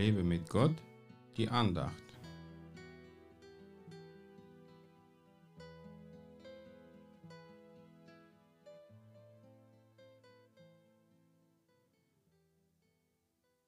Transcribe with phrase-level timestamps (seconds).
[0.00, 0.74] Lebe mit Gott,
[1.36, 1.92] die Andacht.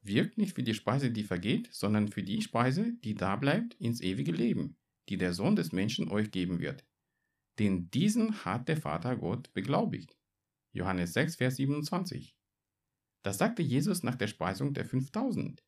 [0.00, 4.01] Wirkt nicht für die Speise, die vergeht, sondern für die Speise, die da bleibt, ins
[4.01, 4.79] ewige Leben,
[5.11, 6.87] die der Sohn des Menschen euch geben wird.
[7.59, 10.17] Denn diesen hat der Vater Gott beglaubigt.
[10.72, 12.35] Johannes 6, Vers 27.
[13.22, 15.63] Das sagte Jesus nach der Speisung der 5000.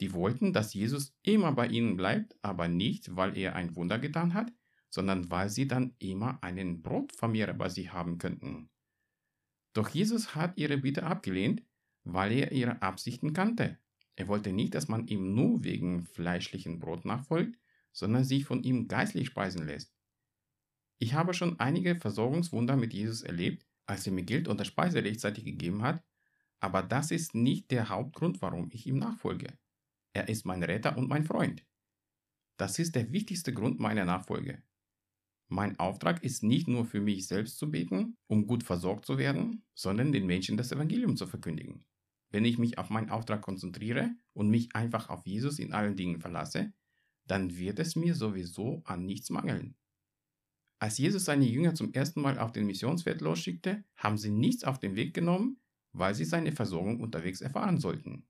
[0.00, 4.34] Die wollten, dass Jesus immer bei ihnen bleibt, aber nicht, weil er ein Wunder getan
[4.34, 4.52] hat,
[4.90, 8.70] sondern weil sie dann immer einen Brotvermehrer bei sich haben könnten.
[9.72, 11.62] Doch Jesus hat ihre Bitte abgelehnt,
[12.04, 13.78] weil er ihre Absichten kannte.
[14.16, 17.58] Er wollte nicht, dass man ihm nur wegen fleischlichen Brot nachfolgt,
[17.92, 19.94] sondern sich von ihm geistlich speisen lässt.
[20.98, 25.44] Ich habe schon einige Versorgungswunder mit Jesus erlebt, als er mir Geld und Speise rechtzeitig
[25.44, 26.02] gegeben hat,
[26.60, 29.56] aber das ist nicht der Hauptgrund, warum ich ihm nachfolge.
[30.18, 31.64] Er ist mein Retter und mein Freund.
[32.56, 34.64] Das ist der wichtigste Grund meiner Nachfolge.
[35.46, 39.62] Mein Auftrag ist nicht nur für mich selbst zu beten, um gut versorgt zu werden,
[39.74, 41.84] sondern den Menschen das Evangelium zu verkündigen.
[42.30, 46.18] Wenn ich mich auf meinen Auftrag konzentriere und mich einfach auf Jesus in allen Dingen
[46.18, 46.72] verlasse,
[47.28, 49.76] dann wird es mir sowieso an nichts mangeln.
[50.80, 54.80] Als Jesus seine Jünger zum ersten Mal auf den Missionsfeld losschickte, haben sie nichts auf
[54.80, 55.60] den Weg genommen,
[55.92, 58.26] weil sie seine Versorgung unterwegs erfahren sollten.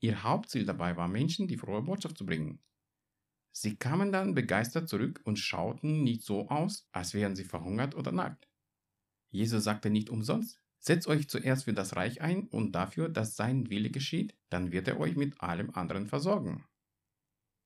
[0.00, 2.60] Ihr Hauptziel dabei war, Menschen die frohe Botschaft zu bringen.
[3.52, 8.12] Sie kamen dann begeistert zurück und schauten nicht so aus, als wären sie verhungert oder
[8.12, 8.48] nackt.
[9.30, 13.68] Jesus sagte nicht umsonst, setzt euch zuerst für das Reich ein und dafür, dass sein
[13.68, 16.64] Wille geschieht, dann wird er euch mit allem anderen versorgen.